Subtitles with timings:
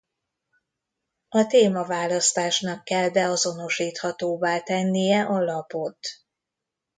[1.29, 5.97] A témaválasztásnak kell beazonosíthatóvá tennie a lapot.